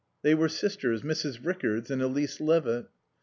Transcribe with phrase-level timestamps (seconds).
[0.23, 1.45] They were sisters, Mrs.
[1.45, 2.87] Rickards and Elise Levitt.